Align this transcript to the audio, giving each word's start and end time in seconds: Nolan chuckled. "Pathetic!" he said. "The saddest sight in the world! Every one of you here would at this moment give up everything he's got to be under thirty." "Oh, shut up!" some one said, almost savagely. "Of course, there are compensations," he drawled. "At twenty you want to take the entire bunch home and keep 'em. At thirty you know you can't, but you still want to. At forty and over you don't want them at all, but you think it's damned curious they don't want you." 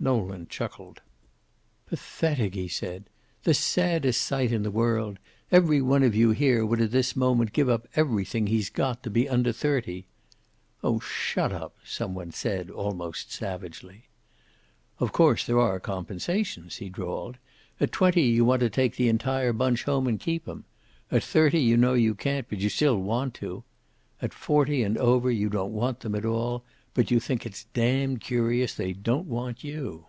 Nolan 0.00 0.46
chuckled. 0.48 1.00
"Pathetic!" 1.86 2.54
he 2.54 2.68
said. 2.68 3.08
"The 3.44 3.54
saddest 3.54 4.20
sight 4.20 4.52
in 4.52 4.62
the 4.62 4.70
world! 4.70 5.18
Every 5.50 5.80
one 5.80 6.02
of 6.02 6.14
you 6.14 6.32
here 6.32 6.66
would 6.66 6.82
at 6.82 6.90
this 6.90 7.16
moment 7.16 7.54
give 7.54 7.70
up 7.70 7.88
everything 7.96 8.46
he's 8.48 8.68
got 8.68 9.02
to 9.04 9.08
be 9.08 9.26
under 9.26 9.50
thirty." 9.50 10.04
"Oh, 10.82 11.00
shut 11.00 11.52
up!" 11.54 11.74
some 11.84 12.14
one 12.14 12.32
said, 12.32 12.68
almost 12.68 13.32
savagely. 13.32 14.04
"Of 14.98 15.12
course, 15.12 15.46
there 15.46 15.58
are 15.58 15.80
compensations," 15.80 16.76
he 16.76 16.90
drawled. 16.90 17.38
"At 17.80 17.90
twenty 17.90 18.24
you 18.24 18.44
want 18.44 18.60
to 18.60 18.68
take 18.68 18.96
the 18.96 19.08
entire 19.08 19.54
bunch 19.54 19.84
home 19.84 20.06
and 20.06 20.20
keep 20.20 20.46
'em. 20.46 20.66
At 21.10 21.24
thirty 21.24 21.60
you 21.60 21.78
know 21.78 21.94
you 21.94 22.14
can't, 22.14 22.46
but 22.46 22.58
you 22.58 22.68
still 22.68 23.00
want 23.00 23.32
to. 23.36 23.64
At 24.20 24.34
forty 24.34 24.82
and 24.82 24.98
over 24.98 25.30
you 25.30 25.48
don't 25.48 25.72
want 25.72 26.00
them 26.00 26.14
at 26.14 26.26
all, 26.26 26.62
but 26.94 27.10
you 27.10 27.18
think 27.18 27.44
it's 27.44 27.64
damned 27.74 28.20
curious 28.20 28.72
they 28.74 28.92
don't 28.92 29.26
want 29.26 29.64
you." 29.64 30.06